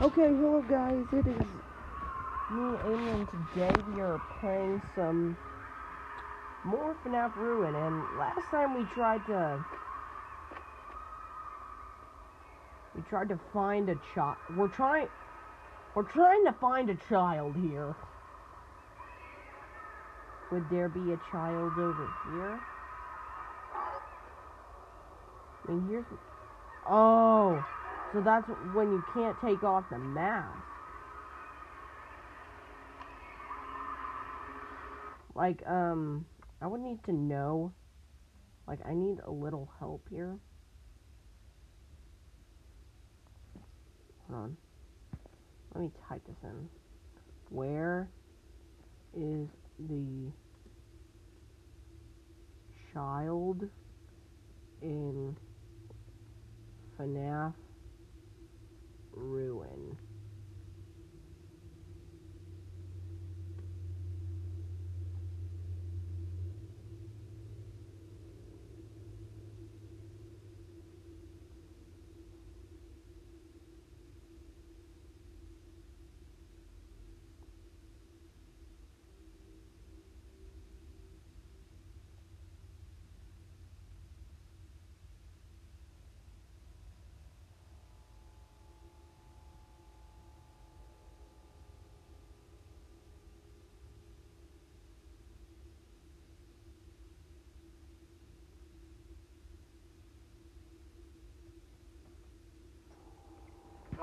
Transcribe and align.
Okay, 0.00 0.22
hello 0.22 0.60
guys, 0.68 1.06
it 1.12 1.24
is 1.24 1.46
me, 2.50 2.76
and 2.84 3.28
today 3.28 3.72
we 3.92 4.00
are 4.00 4.20
playing 4.40 4.82
some 4.96 5.36
more 6.64 6.96
FNAF 7.06 7.36
Ruin, 7.36 7.76
and 7.76 8.02
last 8.18 8.40
time 8.50 8.76
we 8.76 8.84
tried 8.92 9.24
to... 9.28 9.64
We 12.96 13.02
tried 13.02 13.28
to 13.28 13.38
find 13.52 13.88
a 13.88 13.94
child. 14.12 14.36
We're 14.56 14.66
trying... 14.66 15.06
We're 15.94 16.02
trying 16.02 16.44
to 16.44 16.52
find 16.52 16.90
a 16.90 16.96
child 17.08 17.54
here. 17.54 17.94
Would 20.50 20.68
there 20.70 20.88
be 20.88 21.12
a 21.12 21.20
child 21.30 21.72
over 21.78 22.08
here? 22.32 22.60
I 25.68 25.70
mean, 25.70 25.86
here's... 25.88 26.04
Oh! 26.90 27.64
So 28.14 28.20
that's 28.20 28.48
when 28.74 28.92
you 28.92 29.02
can't 29.12 29.36
take 29.44 29.64
off 29.64 29.90
the 29.90 29.98
mask. 29.98 30.56
Like, 35.34 35.66
um, 35.66 36.24
I 36.62 36.68
would 36.68 36.80
need 36.80 37.02
to 37.06 37.12
know. 37.12 37.72
Like, 38.68 38.78
I 38.86 38.94
need 38.94 39.18
a 39.26 39.30
little 39.32 39.68
help 39.80 40.06
here. 40.08 40.38
Hold 44.28 44.42
on. 44.42 44.56
Let 45.74 45.82
me 45.82 45.90
type 46.08 46.22
this 46.24 46.36
in. 46.44 46.68
Where 47.50 48.08
is 49.12 49.48
the 49.88 50.30
child 52.92 53.68
in 54.82 55.36
FNAF 56.96 57.54
ruin. 59.16 59.96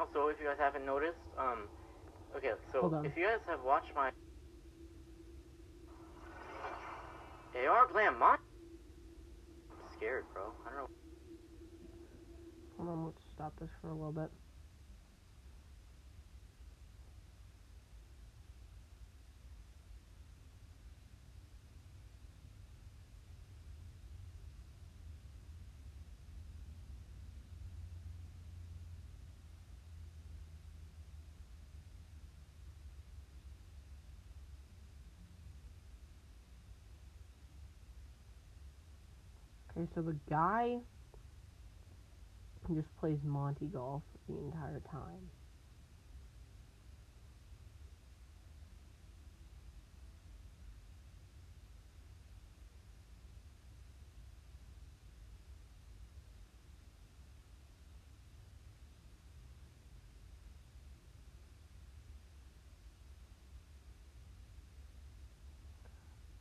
Also, 0.02 0.30
if 0.30 0.38
you 0.42 0.48
guys 0.48 0.58
haven't 0.58 0.84
noticed, 0.84 1.22
um, 1.38 1.70
okay, 2.36 2.58
so 2.74 2.90
if 3.06 3.16
you 3.16 3.24
guys 3.24 3.38
have 3.46 3.60
watched 3.64 3.94
my 3.96 4.10
AR 7.54 7.86
Glam 7.94 8.18
Mon, 8.18 8.34
I'm 8.34 8.38
scared, 9.96 10.24
bro. 10.34 10.42
I 10.66 10.70
don't 10.70 10.78
know. 10.80 10.88
Hold 12.78 12.90
on, 12.90 13.06
let's 13.06 13.22
stop 13.32 13.54
this 13.60 13.70
for 13.80 13.90
a 13.90 13.94
little 13.94 14.12
bit. 14.12 14.32
Okay, 39.82 39.90
so 39.96 40.02
the 40.02 40.16
guy 40.30 40.78
just 42.76 42.96
plays 43.00 43.18
Monty 43.24 43.66
Golf 43.66 44.04
the 44.28 44.38
entire 44.38 44.82
time. 44.92 45.30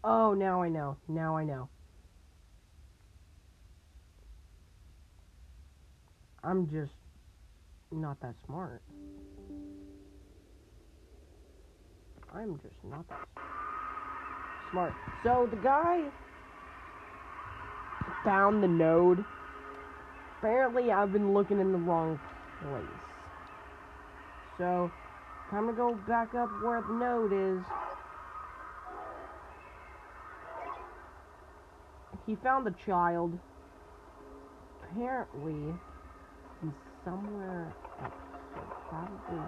Oh, 0.05 0.35
now 0.35 0.63
I 0.63 0.69
know. 0.69 0.97
Now 1.09 1.37
I 1.37 1.45
know. 1.45 1.69
I'm 6.43 6.69
just 6.71 6.93
not 7.93 8.21
that 8.21 8.35
smart. 8.47 8.83
I'm 12.35 12.59
just 12.63 12.77
not 12.85 13.07
that 13.09 13.29
smart. 14.71 14.95
So 15.23 15.49
the 15.51 15.57
guy 15.57 16.05
found 18.25 18.63
the 18.63 18.69
node. 18.69 19.25
Apparently, 20.39 20.91
I've 20.91 21.13
been 21.13 21.35
looking 21.35 21.61
in 21.61 21.73
the 21.73 21.79
wrong 21.79 22.19
place. 22.63 22.85
So, 24.57 24.91
time 25.51 25.67
to 25.67 25.73
go 25.73 25.95
back 26.09 26.35
up 26.35 26.49
where 26.63 26.81
the 26.81 26.95
node 26.95 27.33
is. 27.33 27.65
He 32.27 32.37
found 32.37 32.65
the 32.65 32.75
child. 32.87 33.39
Apparently, 34.85 35.75
somewhere 37.05 37.73
up 38.03 38.13
here. 38.55 38.63
Probably. 38.89 39.47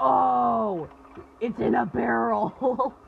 Oh! 0.00 0.88
It's 1.40 1.58
in 1.58 1.74
a 1.74 1.86
barrel! 1.86 2.94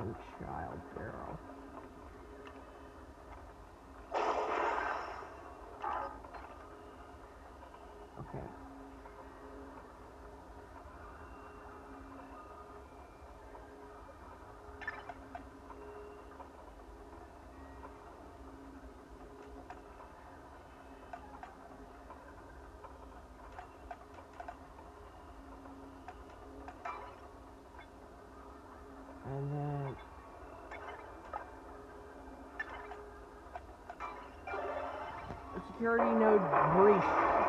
a 0.00 0.42
child 0.42 0.80
barrel. 0.94 1.38
Okay. 8.18 8.46
And 29.26 29.52
then 29.52 29.94
a 35.54 35.69
security 35.80 36.12
node 36.18 36.42
breach. 36.76 37.02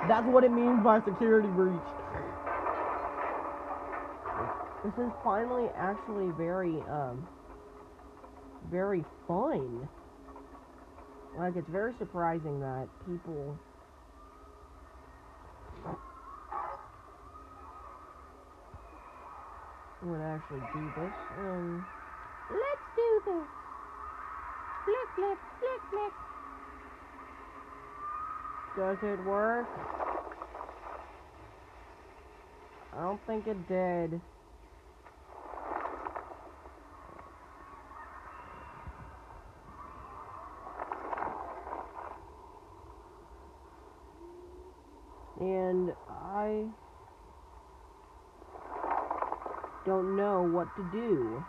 That's 0.07 0.25
what 0.25 0.45
it 0.45 0.51
means 0.51 0.81
by 0.81 1.01
security 1.01 1.49
breach. 1.49 1.75
This 4.85 4.93
is 5.05 5.11
finally 5.21 5.67
actually 5.75 6.31
very 6.37 6.79
um 6.89 7.27
very 8.71 9.03
fun. 9.27 9.89
Like 11.37 11.57
it's 11.57 11.67
very 11.69 11.93
surprising 11.99 12.61
that 12.61 12.87
people 13.05 13.59
would 20.03 20.21
actually 20.21 20.63
do 20.73 20.93
this. 20.95 21.13
Um, 21.37 21.85
let's 22.49 22.87
do 22.95 23.21
this. 23.25 23.47
Flick, 24.85 25.09
flick, 25.15 25.37
flick, 25.59 25.81
flick. 25.91 26.30
Does 28.77 28.97
it 29.03 29.19
work? 29.25 29.67
I 32.93 33.03
don't 33.03 33.25
think 33.27 33.47
it 33.47 33.67
did. 33.67 34.21
And 45.39 45.91
I 46.09 46.65
don't 49.85 50.15
know 50.15 50.43
what 50.43 50.67
to 50.77 50.83
do. 50.91 51.43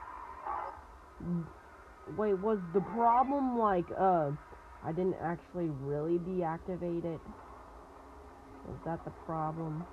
Wait, 2.16 2.34
was 2.34 2.58
the 2.72 2.80
problem 2.80 3.58
like, 3.58 3.86
uh, 3.98 4.30
I 4.84 4.92
didn't 4.92 5.16
actually 5.22 5.70
really 5.80 6.18
deactivate 6.18 7.04
it? 7.04 7.20
Was 8.66 8.78
that 8.84 9.04
the 9.04 9.10
problem? 9.26 9.84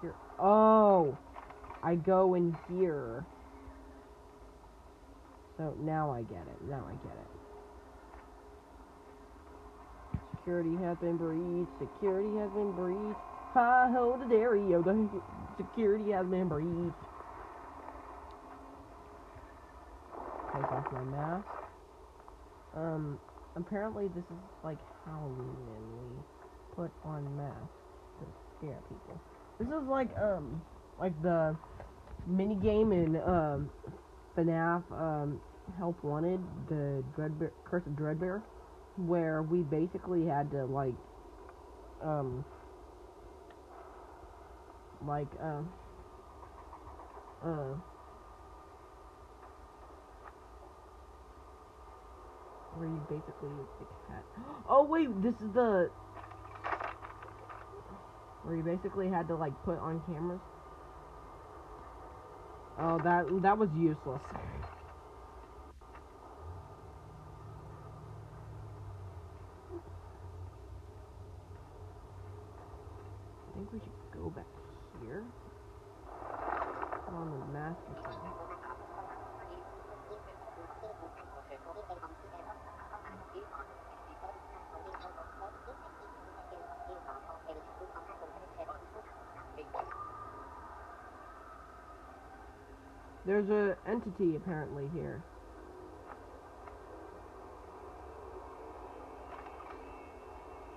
Here. 0.00 0.14
Oh! 0.38 1.16
I 1.82 1.94
go 1.94 2.34
in 2.34 2.56
here. 2.68 3.24
So 5.56 5.74
now 5.82 6.10
I 6.10 6.22
get 6.22 6.40
it. 6.40 6.68
Now 6.68 6.84
I 6.88 6.92
get 7.06 7.16
it. 7.16 7.28
Security 10.32 10.76
has 10.82 10.96
been 10.98 11.16
breached. 11.16 11.70
Security 11.78 12.38
has 12.38 12.50
been 12.50 12.72
breached. 12.72 13.20
Hi 13.52 13.90
ho 13.92 14.16
the 14.18 14.26
dairy. 14.26 14.62
Security 15.56 16.12
has 16.12 16.26
been 16.26 16.48
breached. 16.48 16.96
Take 20.54 20.72
off 20.72 20.79
my 20.92 21.04
mask. 21.04 21.46
Um, 22.76 23.18
apparently 23.56 24.08
this 24.08 24.24
is 24.24 24.40
like 24.62 24.78
Halloween 25.04 25.56
and 25.76 25.92
we 25.92 26.22
put 26.76 26.90
on 27.04 27.36
masks 27.36 27.68
to 28.20 28.26
scare 28.58 28.78
people. 28.88 29.20
This 29.58 29.68
is 29.68 29.88
like, 29.88 30.08
um, 30.18 30.62
like 30.98 31.20
the 31.22 31.56
mini 32.26 32.54
game 32.56 32.92
in, 32.92 33.16
um, 33.16 33.70
FNAF, 34.36 34.82
um, 34.92 35.40
Help 35.78 36.02
Wanted, 36.02 36.40
the 36.68 37.02
Dreadbear, 37.16 37.50
Curse 37.64 37.86
of 37.86 37.92
Dreadbear, 37.92 38.42
where 38.96 39.42
we 39.42 39.60
basically 39.62 40.26
had 40.26 40.50
to, 40.52 40.64
like, 40.66 40.94
um, 42.02 42.44
like, 45.06 45.28
uh, 45.42 45.62
uh, 47.44 47.74
where 52.80 52.88
you 52.88 53.00
basically 53.10 53.50
like 53.52 53.68
had. 54.08 54.24
Oh 54.68 54.84
wait, 54.84 55.08
this 55.22 55.34
is 55.34 55.52
the 55.52 55.90
where 58.44 58.56
you 58.56 58.62
basically 58.62 59.08
had 59.08 59.28
to 59.28 59.34
like 59.36 59.52
put 59.64 59.78
on 59.78 60.00
cameras. 60.06 60.40
Oh, 62.78 62.98
that 63.04 63.26
that 63.42 63.58
was 63.58 63.68
useless. 63.76 64.22
I 73.44 73.56
think 73.56 73.72
we 73.72 73.78
should 73.78 73.92
go 74.14 74.30
back 74.30 74.46
here. 75.04 75.22
Put 77.04 77.14
on 77.14 77.30
the 77.30 77.46
master 77.52 77.92
thing. 78.08 78.50
There's 93.40 93.74
a 93.86 93.90
entity 93.90 94.36
apparently 94.36 94.84
here. 94.92 95.22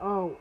Oh. 0.02 0.32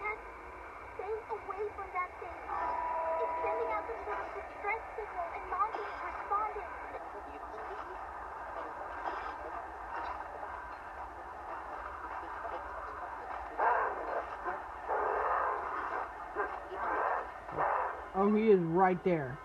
Dad, 0.00 0.18
stay 0.96 1.14
away 1.32 1.64
from 1.76 1.88
that 1.94 2.10
thing. 2.20 2.28
It's 3.22 3.36
sending 3.40 3.72
out 3.72 3.88
some 3.88 4.04
sort 4.04 4.20
of 4.20 4.28
distress 4.36 4.84
signal, 5.00 5.28
and 5.32 5.44
Mom 5.48 5.72
is 5.72 5.80
responding. 5.80 6.74
Oh, 18.24 18.34
he 18.34 18.48
is 18.48 18.58
right 18.58 19.04
there. 19.04 19.38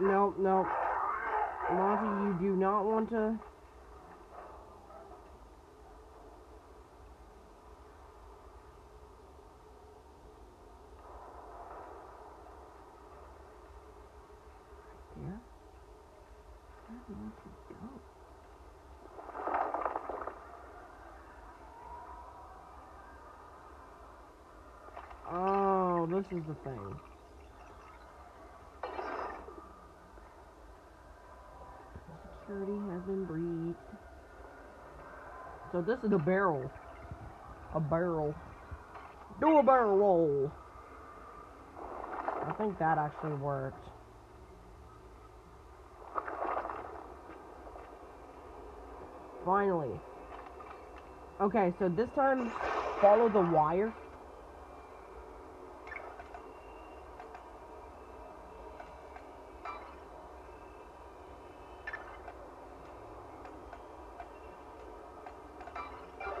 No, 0.00 0.34
no. 0.38 0.68
Monty, 1.72 2.44
you 2.44 2.50
do 2.50 2.56
not 2.56 2.84
want 2.84 3.08
to. 3.08 3.36
There? 15.16 15.40
Where 16.86 17.00
do 17.08 17.12
you 17.12 17.16
want 17.20 17.34
to 17.42 17.48
go? 17.74 18.00
Oh, 25.28 26.05
this 26.16 26.24
is 26.32 26.44
the 26.48 26.54
thing. 26.64 26.96
Security 32.40 32.78
has 32.90 33.02
been 33.02 33.24
breached. 33.26 33.78
So 35.72 35.82
this 35.82 35.98
is 36.02 36.12
a 36.12 36.18
barrel. 36.18 36.70
A 37.74 37.80
barrel. 37.80 38.34
Do 39.40 39.58
a 39.58 39.62
barrel 39.62 39.98
roll. 39.98 40.52
I 42.46 42.52
think 42.52 42.78
that 42.78 42.96
actually 42.96 43.34
worked. 43.34 43.86
Finally. 49.44 50.00
Okay, 51.42 51.74
so 51.78 51.90
this 51.90 52.08
time, 52.14 52.50
follow 53.02 53.28
the 53.28 53.42
wire. 53.54 53.92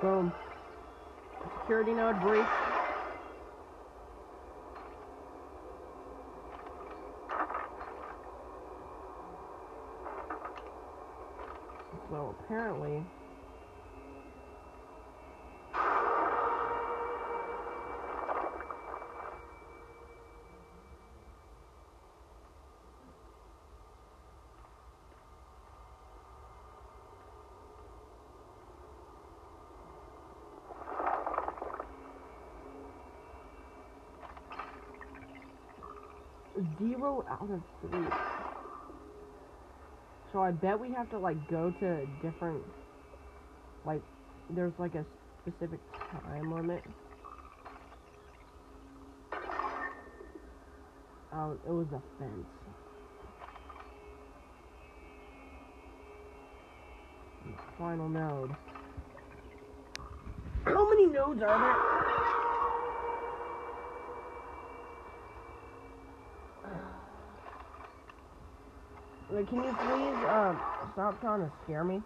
Boom. 0.06 0.32
Security 1.62 1.90
node 1.90 2.20
breach. 2.20 2.46
So 12.08 12.36
apparently. 12.38 13.02
Zero 36.78 37.24
out 37.30 37.50
of 37.50 37.62
three. 37.80 38.06
So 40.32 40.42
I 40.42 40.50
bet 40.50 40.78
we 40.78 40.90
have 40.92 41.08
to 41.10 41.18
like 41.18 41.36
go 41.48 41.70
to 41.80 42.06
different 42.22 42.62
like 43.86 44.02
there's 44.50 44.72
like 44.78 44.94
a 44.94 45.04
specific 45.42 45.80
time 46.10 46.52
limit. 46.52 46.82
Oh, 51.32 51.56
it 51.66 51.70
was 51.70 51.86
a 51.92 52.02
fence. 52.18 52.46
Final 57.78 58.08
node. 58.08 58.50
How 60.64 60.88
many 60.88 61.06
nodes 61.06 61.42
are 61.42 61.58
there? 61.58 62.15
Can 69.44 69.62
you 69.64 69.76
please 69.78 70.24
um 70.30 70.58
stop 70.92 71.20
trying 71.20 71.40
to 71.40 71.50
scare 71.64 71.84
me? 71.84 72.00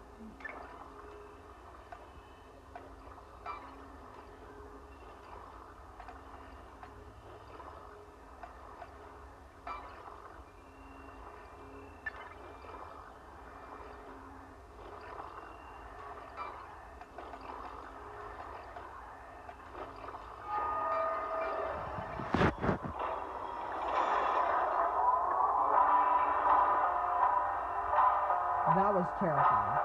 That 28.75 28.93
was 28.93 29.05
terrifying. 29.21 29.77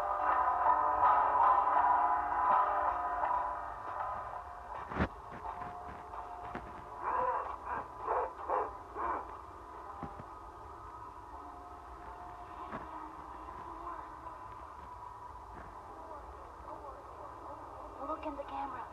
Look 18.09 18.25
in 18.25 18.33
the 18.37 18.43
camera. 18.49 18.85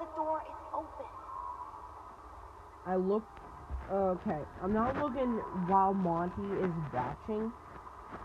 The 0.00 0.06
door 0.16 0.42
is 0.48 0.60
open. 0.74 1.06
I 2.86 2.96
look. 2.96 3.22
Okay, 3.92 4.40
I'm 4.62 4.72
not 4.72 4.96
looking 4.98 5.38
while 5.68 5.94
Monty 5.94 6.42
is 6.64 6.72
watching. 6.92 7.52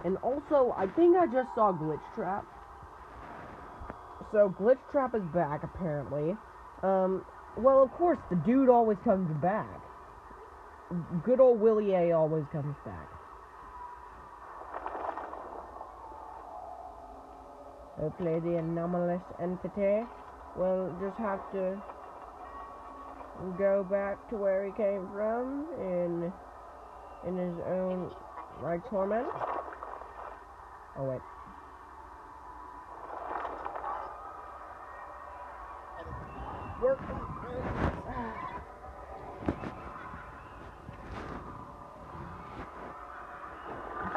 And 0.03 0.17
also, 0.17 0.75
I 0.77 0.87
think 0.87 1.17
I 1.17 1.25
just 1.25 1.49
saw 1.55 1.71
Glitch 1.71 1.99
Trap. 2.13 2.45
So, 4.31 4.53
Glitch 4.59 4.77
Trap 4.91 5.15
is 5.15 5.23
back, 5.33 5.63
apparently. 5.63 6.35
Um, 6.83 7.25
well, 7.57 7.81
of 7.81 7.91
course, 7.93 8.19
the 8.29 8.35
dude 8.35 8.69
always 8.69 8.97
comes 9.03 9.29
back. 9.41 9.81
Good 11.23 11.39
old 11.39 11.59
Willie 11.59 11.93
A 11.93 12.11
always 12.11 12.45
comes 12.51 12.75
back. 12.85 13.09
Hopefully, 17.99 18.39
the 18.39 18.57
anomalous 18.57 19.21
entity 19.41 20.05
will 20.55 20.93
just 20.99 21.17
have 21.17 21.39
to 21.53 21.81
go 23.57 23.83
back 23.89 24.29
to 24.29 24.35
where 24.35 24.65
he 24.65 24.71
came 24.73 25.07
from 25.13 25.65
in 25.79 26.31
in 27.27 27.37
his 27.37 27.55
own 27.67 28.11
right 28.61 28.81
torment. 28.89 29.27
Oh 30.97 31.03
wait. 31.03 31.19
Work. 36.81 36.99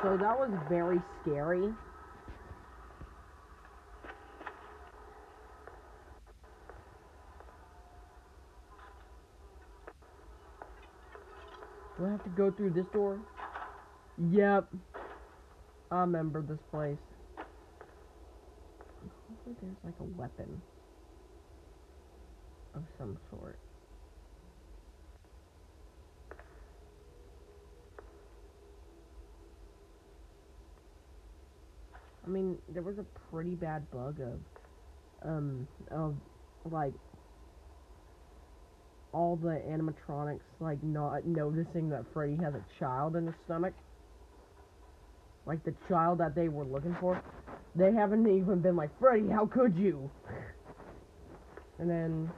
So 0.02 0.16
that 0.16 0.38
was 0.38 0.50
very 0.68 1.00
scary. 1.23 1.75
Do 11.99 12.06
I 12.06 12.11
have 12.11 12.23
to 12.23 12.30
go 12.30 12.52
through 12.52 12.70
this 12.70 12.87
door? 12.92 13.18
Yep. 14.30 14.68
I 15.90 16.00
remember 16.00 16.42
this 16.42 16.59
place. 16.71 16.99
Hopefully 19.00 19.57
there's 19.62 19.76
like 19.85 19.95
a 20.00 20.18
weapon 20.18 20.61
of 22.75 22.83
some 22.99 23.16
sort. 23.30 23.59
I 32.26 32.30
mean, 32.30 32.59
there 32.68 32.83
was 32.83 32.99
a 32.99 33.04
pretty 33.30 33.54
bad 33.54 33.90
bug 33.90 34.21
of, 34.21 35.28
um, 35.28 35.66
of 35.90 36.14
like 36.71 36.92
all 39.14 39.37
the 39.37 39.62
animatronics 39.66 40.40
like 40.61 40.83
not 40.83 41.26
noticing 41.26 41.88
that 41.88 42.04
Freddy 42.12 42.37
has 42.37 42.52
a 42.54 42.62
child 42.78 43.16
in 43.16 43.26
his 43.26 43.35
stomach. 43.47 43.73
Like 45.49 45.64
the 45.64 45.75
child 45.88 46.19
that 46.19 46.35
they 46.35 46.49
were 46.49 46.64
looking 46.64 46.95
for. 47.00 47.21
They 47.75 47.93
haven't 47.93 48.26
even 48.28 48.61
been 48.61 48.76
like, 48.76 48.90
Freddy, 49.00 49.28
how 49.28 49.47
could 49.47 49.75
you? 49.76 50.11
And 51.78 51.88
then 51.88 52.31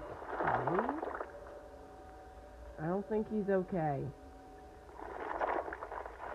I 2.81 2.87
don't 2.87 3.07
think 3.07 3.27
he's 3.31 3.49
okay. 3.49 3.99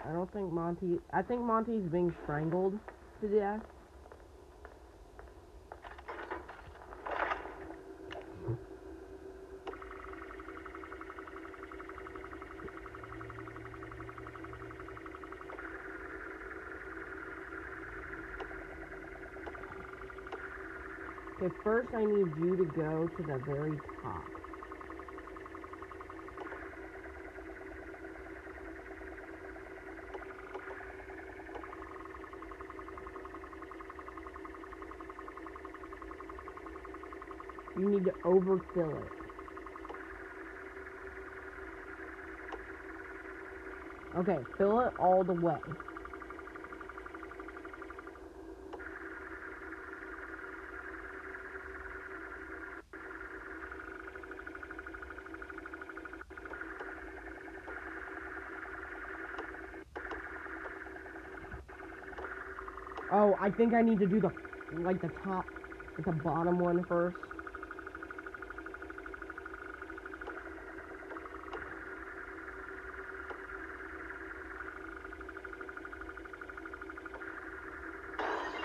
I 0.07 0.13
don't 0.13 0.33
think 0.33 0.53
Monty. 0.53 0.99
I 1.13 1.23
think 1.23 1.43
Monty's 1.43 1.83
being 1.91 2.15
strangled 2.23 2.79
death. 3.27 3.61
Okay, 21.41 21.55
first 21.63 21.95
I 21.95 22.05
need 22.05 22.37
you 22.37 22.57
to 22.57 22.65
go 22.65 23.11
to 23.17 23.23
the 23.23 23.39
very 23.39 23.79
top. 24.03 24.27
Need 37.99 38.05
to 38.05 38.15
overfill 38.25 38.99
it. 38.99 39.13
Okay, 44.19 44.39
fill 44.57 44.81
it 44.81 44.93
all 44.99 45.25
the 45.25 45.33
way. 45.33 45.59
Oh, 63.11 63.37
I 63.41 63.51
think 63.51 63.75
I 63.75 63.83
need 63.83 63.99
to 64.01 64.07
do 64.07 64.21
the, 64.21 64.31
like 64.83 65.01
the 65.01 65.11
top, 65.25 65.47
like 65.97 66.07
the 66.07 66.13
bottom 66.13 66.61
one 66.61 66.85
first. 66.85 67.17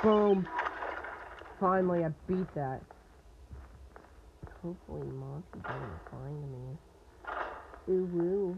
Boom. 0.03 0.45
Finally, 1.63 2.03
I 2.03 2.09
beat 2.27 2.53
that. 2.55 2.81
Hopefully 4.61 5.07
Monty 5.07 5.59
doesn't 5.63 5.99
find 6.11 6.51
me. 6.51 6.77
Ooh 7.87 8.09
woo. 8.11 8.57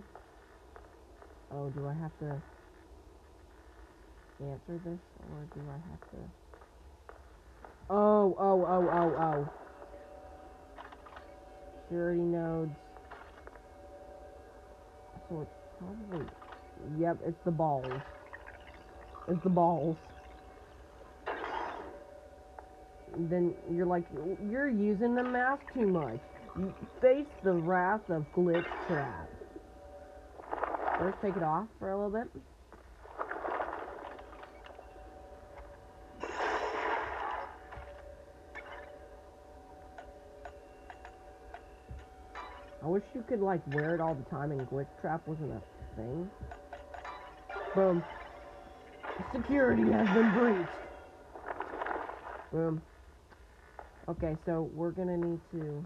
Oh, 1.54 1.70
do 1.70 1.88
I 1.88 1.94
have 1.94 2.18
to 2.22 2.42
answer 4.44 4.82
this, 4.84 4.98
or 5.30 5.46
do 5.54 5.62
I 5.70 5.78
have 5.92 6.02
to... 6.10 6.18
Oh, 7.92 8.36
oh, 8.40 8.66
oh, 8.68 8.90
oh, 8.92 9.16
oh. 9.22 9.50
Security 11.84 12.22
nodes. 12.22 12.72
So 15.30 15.42
it's 15.42 15.52
probably... 15.78 16.26
Yep, 16.98 17.20
it's 17.28 17.44
the 17.46 17.52
balls. 17.52 18.02
It's 19.28 19.44
the 19.44 19.50
balls 19.50 19.96
then 23.18 23.54
you're 23.72 23.86
like, 23.86 24.04
you're 24.50 24.70
using 24.70 25.16
the 25.16 25.24
mask 25.24 25.64
too 25.74 25.88
much. 25.88 26.20
You 26.58 26.74
face 27.02 27.26
the 27.44 27.54
wrath 27.54 28.10
of 28.10 28.26
glitch 28.34 28.66
trap. 28.88 29.30
Let's 31.02 31.18
take 31.22 31.36
it 31.36 31.44
off 31.44 31.68
for 31.80 31.92
a 31.92 31.96
little 31.96 32.12
bit. 32.12 32.30
I 42.82 42.88
wish 42.88 43.04
you 43.16 43.24
could 43.28 43.42
like 43.42 43.62
wear 43.74 43.96
it 43.96 44.02
all 44.02 44.14
the 44.14 44.30
time 44.30 44.52
and 44.52 44.62
glitch 44.70 44.86
trap 45.02 45.28
wasn't 45.28 45.52
a 45.54 45.62
thing. 45.96 46.30
Boom. 47.74 48.04
Security 49.34 49.92
has 49.92 50.08
been 50.16 50.32
breached. 50.34 50.70
Boom. 52.52 52.82
Okay, 54.08 54.38
so 54.46 54.70
we're 54.76 54.92
gonna 54.92 55.18
need 55.18 55.40
to. 55.52 55.86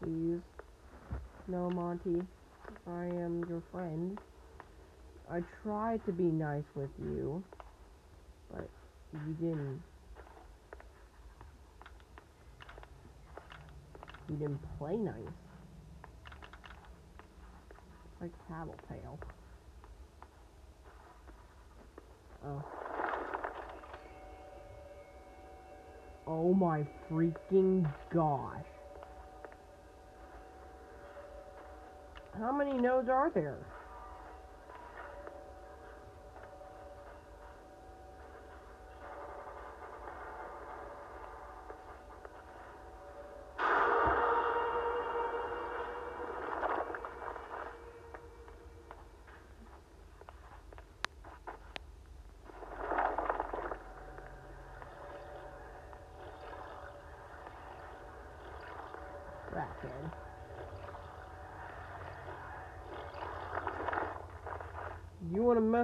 Please. 0.00 0.40
No, 1.48 1.70
Monty. 1.70 2.26
I 2.86 3.04
am 3.04 3.46
your 3.48 3.62
friend. 3.72 4.18
I 5.30 5.40
tried 5.62 6.04
to 6.04 6.12
be 6.12 6.24
nice 6.24 6.64
with 6.74 6.90
you, 6.98 7.42
but 8.52 8.68
you 9.14 9.34
didn't. 9.40 9.82
You 14.28 14.36
didn't 14.36 14.60
play 14.78 14.96
nice. 14.96 15.14
Like 18.20 18.32
Tattletale. 18.48 19.18
Oh. 22.46 22.64
Oh 26.26 26.54
my 26.54 26.84
freaking 27.10 27.90
gosh. 28.12 28.64
How 32.38 32.50
many 32.50 32.72
nodes 32.72 33.08
are 33.08 33.30
there? 33.30 33.58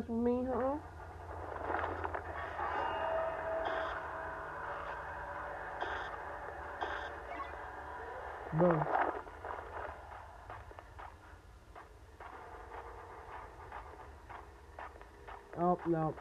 Mess 0.00 0.08
with 0.08 0.18
me, 0.24 0.44
huh? 0.48 0.76
Boom. 8.58 8.82
Oh, 15.58 15.78
no. 15.86 16.14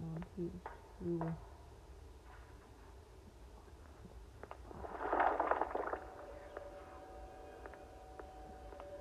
Monty 0.00 0.52
two. 1.00 1.34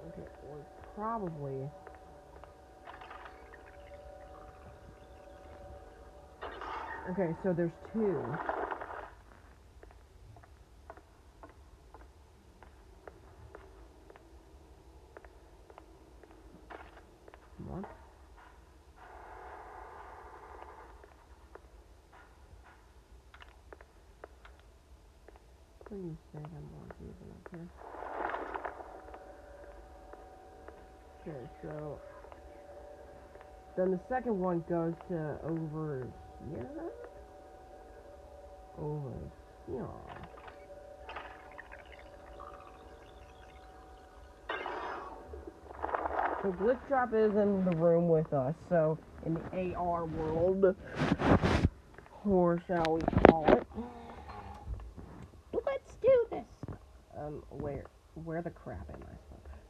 Okay, 0.08 0.28
or 0.50 0.60
probably. 1.18 1.70
Okay, 7.10 7.36
so 7.44 7.54
there's 7.54 7.72
two. 7.94 8.22
Come 17.58 17.70
on. 17.74 17.86
Please 25.88 26.18
say 26.34 26.40
I'm 26.40 26.68
not 26.74 26.96
even 27.02 27.32
up 27.32 27.48
here. 27.52 27.68
Okay, 31.28 31.38
so 31.62 32.00
then 33.76 33.92
the 33.92 34.00
second 34.08 34.40
one 34.40 34.63
goes 34.70 34.94
to 35.10 35.38
over 35.44 36.08
here. 36.50 36.70
Over 38.78 39.12
here. 39.68 39.86
So 46.44 46.52
Glitch 46.54 46.88
Trap 46.88 47.13
is 47.13 47.36
in 47.36 47.66
the 47.66 47.76
room 47.76 48.08
with 48.08 48.32
us, 48.32 48.56
so 48.70 48.98
in 49.26 49.34
the 49.34 49.76
AR 49.76 50.06
world, 50.06 50.76
or 52.26 52.62
shall 52.68 52.86
we 52.94 53.02
call 53.26 53.44
it? 53.50 53.68
Let's 55.52 55.96
do 56.02 56.28
this. 56.32 56.46
Um, 57.20 57.44
where, 57.50 57.84
where 58.24 58.42
the 58.42 58.52
crap 58.52 58.88
am 58.94 59.02
I? 59.02 59.16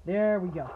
There 0.05 0.39
we 0.39 0.49
go. 0.49 0.69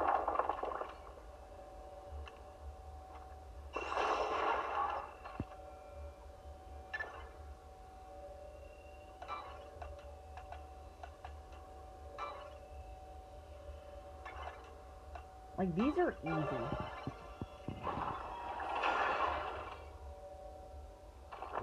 These 15.75 15.93
are 15.97 16.15
easy. 16.23 16.63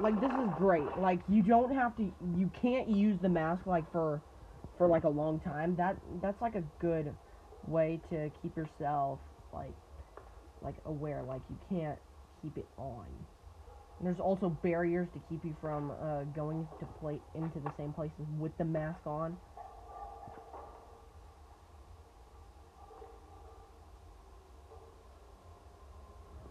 Like 0.00 0.20
this 0.20 0.30
is 0.30 0.48
great. 0.56 0.86
Like 1.00 1.20
you 1.28 1.42
don't 1.42 1.74
have 1.74 1.96
to 1.96 2.02
you 2.36 2.50
can't 2.62 2.88
use 2.88 3.18
the 3.20 3.28
mask 3.28 3.66
like 3.66 3.90
for 3.92 4.22
for 4.76 4.86
like 4.86 5.04
a 5.04 5.08
long 5.08 5.40
time. 5.40 5.74
That 5.76 5.96
that's 6.22 6.40
like 6.40 6.54
a 6.54 6.62
good 6.80 7.14
way 7.66 8.00
to 8.10 8.30
keep 8.40 8.56
yourself 8.56 9.18
like 9.52 9.74
like 10.62 10.74
aware 10.86 11.22
like 11.22 11.42
you 11.50 11.56
can't 11.68 11.98
keep 12.42 12.56
it 12.56 12.66
on. 12.76 13.06
And 13.98 14.06
there's 14.06 14.20
also 14.20 14.48
barriers 14.62 15.08
to 15.12 15.20
keep 15.28 15.44
you 15.44 15.56
from 15.60 15.90
uh, 15.90 16.22
going 16.34 16.68
to 16.78 16.86
play 17.00 17.18
into 17.34 17.58
the 17.58 17.72
same 17.76 17.92
places 17.92 18.26
with 18.38 18.56
the 18.56 18.64
mask 18.64 19.00
on. 19.06 19.36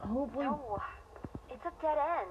Oh, 0.09 0.13
Hopefully, 0.13 0.45
No, 0.45 0.81
it's 1.49 1.65
a 1.65 1.71
dead 1.81 1.97
end. 1.97 2.29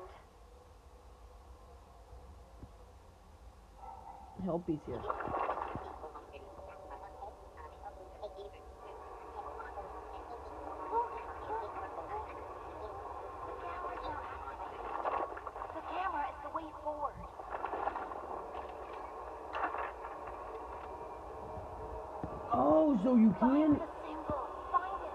help 4.47 4.69
is 4.69 4.79
here. 4.87 5.03
The 15.75 15.83
camera 15.91 16.25
is 16.31 16.39
the 16.45 16.51
way 16.57 16.65
forward. 16.85 17.19
Oh, 22.53 22.99
so 23.03 23.17
you 23.17 23.35
can. 23.41 23.75
the 23.75 23.81
symbol. 24.07 24.47
Find 24.73 25.03
it. 25.03 25.13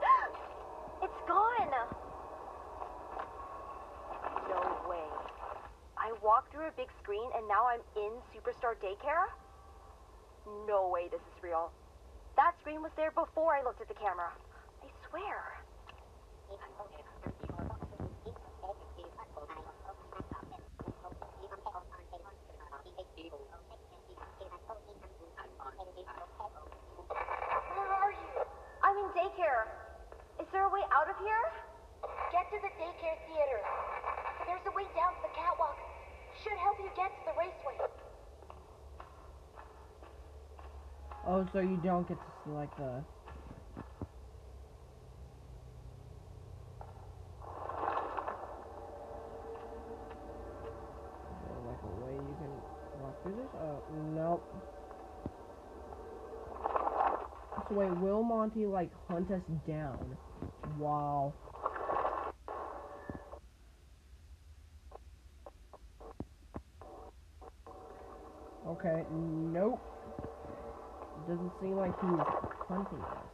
Search 0.00 0.38
It's 1.02 1.20
gone. 1.28 1.48
Walked 6.38 6.54
through 6.54 6.70
a 6.70 6.78
big 6.78 6.86
screen 7.02 7.26
and 7.34 7.42
now 7.50 7.66
I'm 7.66 7.82
in 7.98 8.14
Superstar 8.30 8.78
Daycare? 8.78 9.26
No 10.70 10.86
way 10.86 11.10
this 11.10 11.18
is 11.18 11.42
real. 11.42 11.74
That 12.38 12.54
screen 12.62 12.78
was 12.78 12.94
there 12.94 13.10
before 13.10 13.58
I 13.58 13.66
looked 13.66 13.82
at 13.82 13.90
the 13.90 13.98
camera. 13.98 14.30
I 14.78 14.86
swear. 15.10 15.58
Where 27.74 27.90
are 27.98 28.14
you? 28.14 28.30
I'm 28.86 28.94
in 28.94 29.10
daycare. 29.10 29.66
Is 30.38 30.46
there 30.54 30.62
a 30.62 30.70
way 30.70 30.86
out 30.94 31.10
of 31.10 31.18
here? 31.18 31.42
Get 32.30 32.46
to 32.54 32.62
the 32.62 32.70
daycare 32.78 33.18
theater. 33.26 33.58
There's 34.46 34.62
a 34.70 34.74
way 34.78 34.86
down 34.94 35.18
to 35.18 35.22
the 35.26 35.34
catwalk. 35.34 35.74
Should 36.44 36.58
help 36.58 36.78
you 36.78 36.90
get 36.96 37.10
to 37.10 37.20
the 37.24 37.32
raceway. 37.36 37.76
Oh, 41.26 41.46
so 41.52 41.58
you 41.58 41.80
don't 41.82 42.06
get 42.06 42.16
to 42.16 42.24
select 42.44 42.76
the. 42.78 43.04
Like 51.66 51.82
a 51.82 52.04
way 52.04 52.14
you 52.14 52.36
can 52.38 52.52
walk 53.02 53.22
through 53.22 53.36
this? 53.36 53.52
Oh, 53.60 53.82
nope. 54.14 54.42
So 57.68 57.74
wait, 57.74 57.90
will 57.98 58.22
Monty 58.22 58.64
like 58.64 58.90
hunt 59.08 59.30
us 59.30 59.42
down? 59.66 60.16
Wow. 60.78 61.34
Okay, 68.88 69.04
nope. 69.12 69.80
Doesn't 71.28 71.52
seem 71.60 71.76
like 71.76 71.92
he's 72.00 72.26
hunting 72.68 73.00
us. 73.00 73.28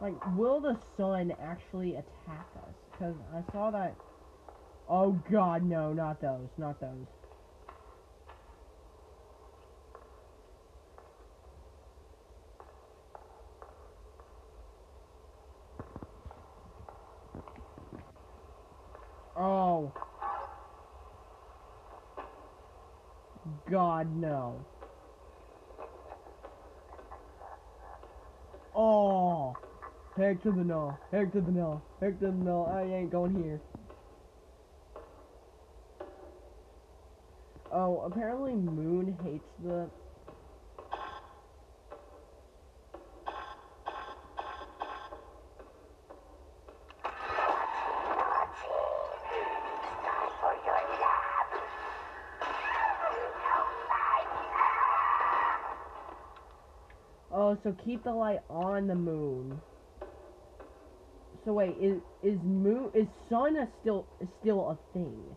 Like, 0.00 0.36
will 0.36 0.60
the 0.60 0.78
sun 0.96 1.32
actually 1.42 1.94
attack 1.94 2.46
us? 2.56 2.74
Because 2.92 3.16
I 3.34 3.52
saw 3.52 3.70
that. 3.72 3.96
Oh 4.88 5.20
god, 5.30 5.64
no, 5.64 5.92
not 5.92 6.20
those, 6.20 6.48
not 6.58 6.80
those. 6.80 7.06
Oh. 19.36 19.92
God, 23.70 24.16
no. 24.16 24.64
Oh. 28.74 29.54
Heck 30.30 30.44
to 30.44 30.52
the 30.52 30.62
no. 30.62 30.96
Heck 31.10 31.32
to 31.32 31.40
the 31.40 31.50
no. 31.50 31.82
Heck 32.00 32.20
to 32.20 32.26
the 32.26 32.30
no. 32.30 32.64
I 32.72 32.82
ain't 32.82 33.10
going 33.10 33.34
here. 33.42 33.60
Oh, 37.72 38.02
apparently 38.02 38.52
Moon 38.52 39.18
hates 39.24 39.44
the. 39.60 39.90
Oh, 57.32 57.58
so 57.64 57.74
keep 57.84 58.04
the 58.04 58.12
light 58.12 58.42
on 58.48 58.86
the 58.86 58.94
moon. 58.94 59.60
So 61.44 61.54
wait, 61.54 61.76
is 61.80 62.00
is 62.22 62.38
moon 62.44 62.90
is 62.94 63.06
sun 63.30 63.56
a 63.56 63.68
still 63.80 64.06
is 64.20 64.28
still 64.42 64.70
a 64.70 64.78
thing? 64.92 65.36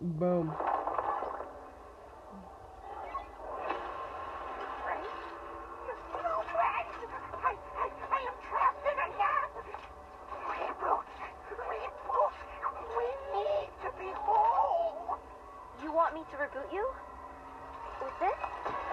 Boom. 0.00 0.52
No, 6.14 6.42
Frank! 6.52 6.88
I, 7.44 7.54
I, 7.78 7.90
I 8.12 8.20
am 8.28 8.36
trapped 8.48 8.86
in 8.86 8.98
a 8.98 9.08
nap! 9.18 9.52
Reboot! 10.48 11.08
Reboot! 11.70 12.34
We 12.98 13.08
need 13.34 13.70
to 13.82 13.90
be 13.98 14.10
home! 14.14 15.18
You 15.82 15.87
want 15.98 16.14
me 16.14 16.20
to 16.30 16.36
reboot 16.36 16.72
you? 16.72 16.86
With 18.00 18.14
this? 18.20 18.87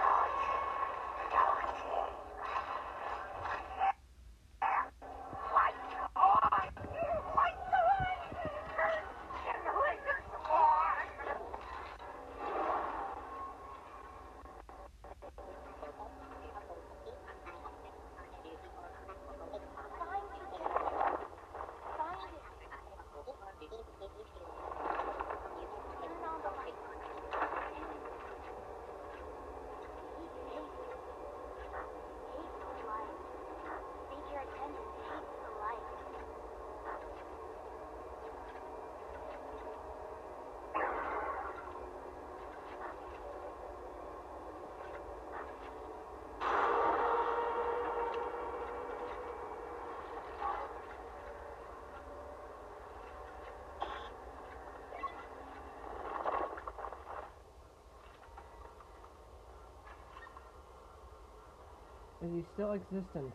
Is 62.26 62.32
he 62.34 62.46
still 62.54 62.72
existent? 62.72 63.34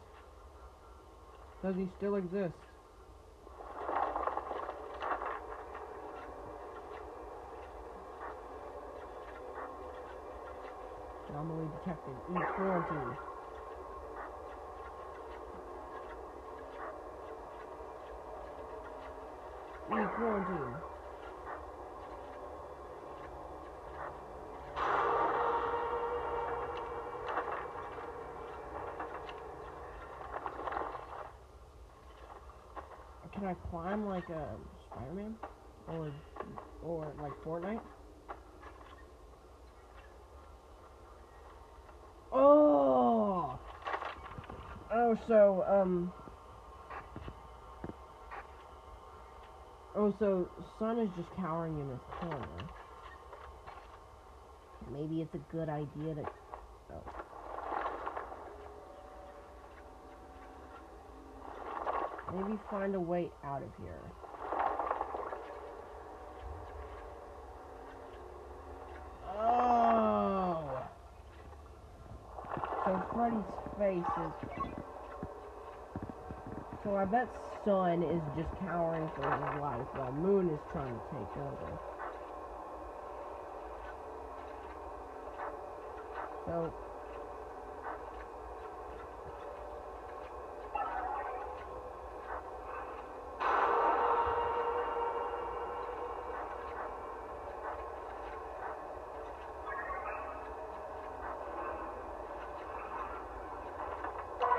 Does 1.64 1.76
he 1.78 1.88
still 1.98 2.16
exist? 2.18 2.56
Anomaly 11.30 11.70
detected. 11.70 12.18
E40. 12.30 13.18
E40. 19.92 20.81
I 33.52 33.54
climb 33.70 34.06
like 34.06 34.30
a 34.30 34.48
Spider-Man? 34.86 35.36
Or, 35.90 36.10
or 36.86 37.14
like 37.22 37.34
Fortnite? 37.44 37.82
Oh! 42.32 43.60
Oh, 44.94 45.18
so, 45.28 45.66
um... 45.68 46.14
Oh, 49.98 50.14
so 50.18 50.48
Sun 50.80 51.00
is 51.00 51.10
just 51.18 51.28
cowering 51.36 51.78
in 51.78 51.90
his 51.90 52.00
corner. 52.22 52.70
Maybe 54.94 55.22
it's 55.22 55.36
a 55.36 55.54
good 55.54 55.68
idea 55.68 56.16
to... 56.16 56.30
Oh. 56.94 57.22
Maybe 62.34 62.58
find 62.70 62.96
a 62.96 63.00
way 63.00 63.30
out 63.44 63.62
of 63.62 63.70
here. 63.82 64.02
Oh! 69.38 70.84
So 72.86 73.04
Freddy's 73.13 73.44
face 73.78 74.13
is. 74.26 74.34
So 76.84 76.96
I 76.96 77.06
bet 77.06 77.28
Sun 77.63 78.02
is 78.02 78.22
just 78.36 78.50
cowering 78.60 79.08
for 79.15 79.22
his 79.22 79.62
life 79.62 79.88
while 79.94 80.12
Moon 80.13 80.50
is 80.50 80.60
trying 80.72 80.96
to 80.96 81.00
take 81.12 81.38
over. 81.38 81.80
So. 86.48 86.74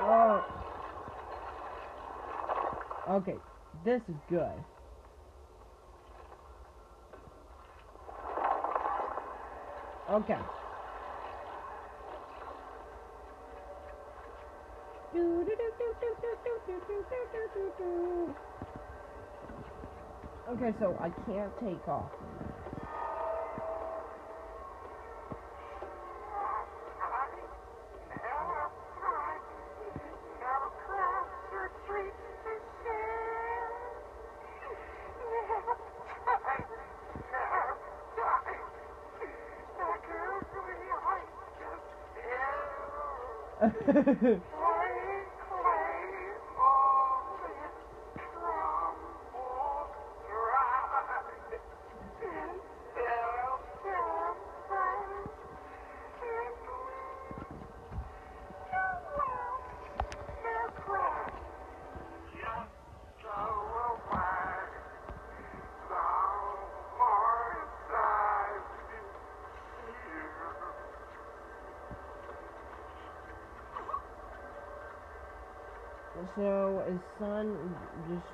Oh. 0.05 0.43
Okay, 3.09 3.35
this 3.93 4.15
is 4.15 4.21
good. 4.29 4.65
Okay. 10.09 10.41
Okay, 20.49 20.71
so 20.79 20.95
I 20.99 21.09
can't 21.25 21.53
take 21.61 21.87
off. 21.87 22.11
So 76.35 76.83
is 76.89 76.99
Sun 77.19 77.75
just? 78.09 78.25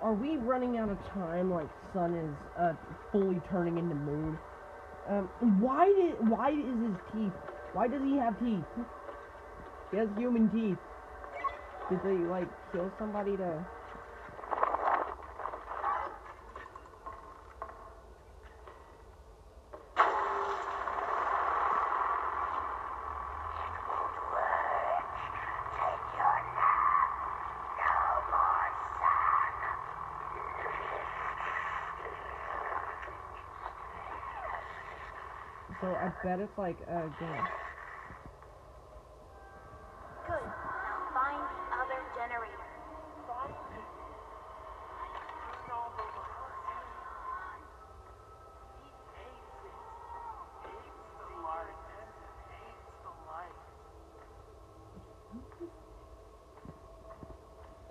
Are 0.00 0.14
we 0.14 0.36
running 0.36 0.78
out 0.78 0.88
of 0.88 0.98
time? 1.12 1.50
Like 1.50 1.68
Sun 1.92 2.14
is 2.14 2.36
uh, 2.58 2.72
fully 3.12 3.40
turning 3.50 3.78
into 3.78 3.94
Moon. 3.94 4.38
Um, 5.08 5.28
why 5.60 5.86
did? 5.86 6.28
Why 6.28 6.50
is 6.50 6.78
his 6.80 6.96
teeth? 7.12 7.32
Why 7.74 7.88
does 7.88 8.02
he 8.02 8.16
have 8.16 8.38
teeth? 8.40 8.64
He 9.90 9.98
has 9.98 10.08
human 10.16 10.48
teeth. 10.50 10.78
Did 11.90 12.00
they 12.04 12.24
like 12.26 12.48
kill 12.72 12.90
somebody 12.98 13.36
to? 13.36 13.66
So 35.80 35.88
I 35.88 36.11
bet 36.22 36.38
it's 36.40 36.56
like 36.56 36.76
uh, 36.88 37.06
gas. 37.18 37.48
Good. 40.26 40.48
Find 41.14 41.42
other 41.74 42.00
generator. 42.16 42.62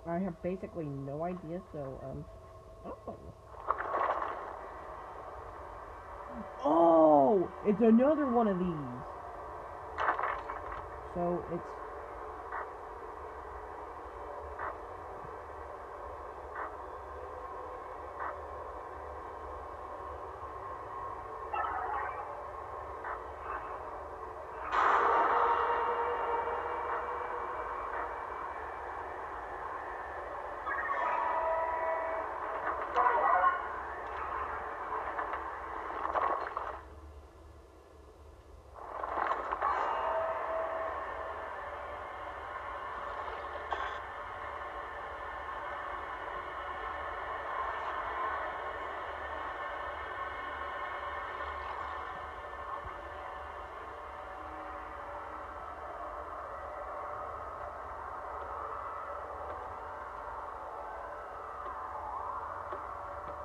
I 0.04 0.18
have 0.18 0.42
basically 0.42 0.86
no 0.86 1.24
idea. 1.24 1.60
So 1.72 2.00
um. 2.04 2.24
Oh. 2.84 3.14
Oh, 6.64 7.51
it's 7.66 7.80
another 7.80 8.26
one 8.26 8.48
of 8.48 8.58
these. 8.58 8.76
So 11.14 11.44
it's 11.52 11.81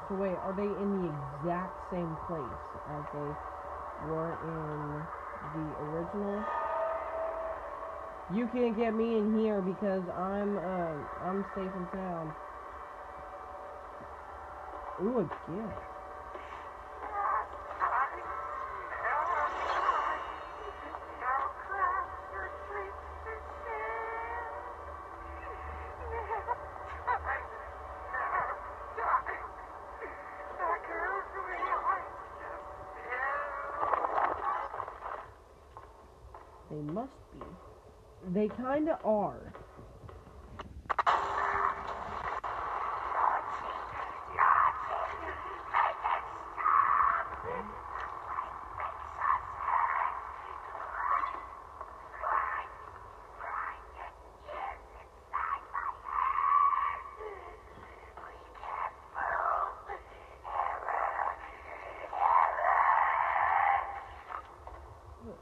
So 0.07 0.15
wait, 0.15 0.37
are 0.37 0.53
they 0.55 0.63
in 0.63 1.01
the 1.01 1.11
exact 1.41 1.91
same 1.91 2.15
place 2.27 2.63
as 2.89 3.03
they 3.13 4.07
were 4.07 4.37
in 4.47 5.03
the 5.53 5.65
original? 5.83 6.45
You 8.33 8.47
can't 8.47 8.77
get 8.77 8.93
me 8.93 9.17
in 9.17 9.37
here 9.39 9.61
because 9.61 10.03
I'm 10.09 10.57
uh 10.57 10.95
I'm 11.23 11.45
safe 11.55 11.71
and 11.75 11.87
sound. 11.93 12.31
Ooh, 15.03 15.19
a 15.19 15.23
gift. 15.23 15.73
They 36.69 36.81
must 36.93 37.11
be. 38.33 38.46
They 38.57 38.63
kinda 38.63 38.99
are. 39.03 39.53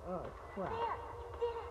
Oh 0.07 0.21
crap. 0.53 0.69
There, 0.69 0.77
you 0.77 1.39
did 1.39 1.55
it. 1.57 1.65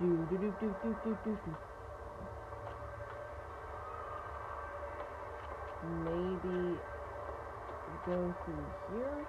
Do 0.00 0.06
do 0.28 0.36
do 0.36 0.48
do 0.60 0.68
do 0.82 0.90
do 1.04 1.10
do 1.24 1.32
do. 1.44 1.52
Maybe 6.04 6.78
go 8.06 8.34
through 8.44 8.68
here. 8.90 9.26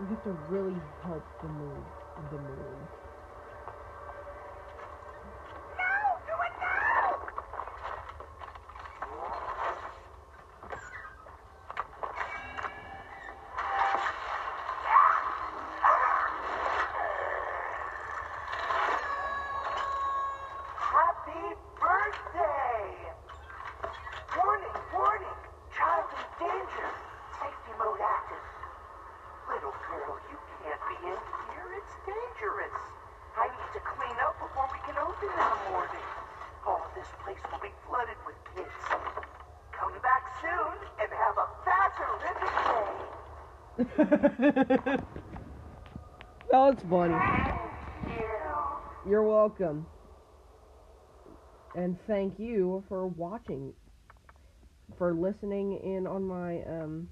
We 0.00 0.04
have 0.08 0.22
to 0.24 0.30
really 0.48 0.80
help 1.02 1.24
the 1.42 1.48
moon. 1.48 1.84
The 2.30 2.36
moon. 2.38 2.78
No! 5.76 5.92
Do 6.26 6.34
it 6.46 6.54
now! 6.60 7.18
Happy 20.78 21.44
birthday! 21.80 22.86
Warning, 24.36 24.78
warning! 24.94 25.38
Child 25.76 26.06
in 26.14 26.26
danger! 26.38 26.88
Safety 27.40 27.72
mode 27.78 28.00
active. 28.00 28.46
Little 29.48 29.72
girl, 29.88 30.20
you 30.28 30.36
can't 30.60 30.82
be 30.92 30.96
in 31.08 31.16
here. 31.16 31.68
It's 31.80 31.94
dangerous. 32.04 32.76
I 33.32 33.48
need 33.48 33.70
to 33.72 33.80
clean 33.80 34.16
up 34.20 34.36
before 34.36 34.68
we 34.68 34.76
can 34.84 35.00
open 35.00 35.24
in 35.24 35.40
the 35.40 35.60
morning. 35.72 36.04
Oh, 36.68 36.84
this 36.92 37.08
place 37.24 37.40
will 37.48 37.64
be 37.64 37.72
flooded 37.88 38.20
with 38.28 38.36
kids. 38.52 38.68
Come 39.72 39.96
back 40.04 40.28
soon 40.44 40.76
and 41.00 41.08
have 41.08 41.36
a 41.40 41.48
fat, 41.64 41.96
horrific 41.96 42.52
day. 42.60 43.87
that 43.98 45.02
was 46.52 46.76
funny. 46.88 47.14
You. 48.06 49.10
You're 49.10 49.24
welcome. 49.24 49.86
And 51.74 51.98
thank 52.06 52.38
you 52.38 52.84
for 52.88 53.08
watching, 53.08 53.72
for 54.96 55.12
listening 55.14 55.78
in 55.78 56.06
on 56.06 56.22
my 56.24 56.62
um 56.62 57.08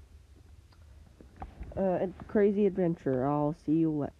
uh 1.75 2.07
crazy 2.27 2.65
adventure. 2.65 3.27
I'll 3.27 3.55
see 3.65 3.73
you 3.73 3.91
le- 3.91 4.11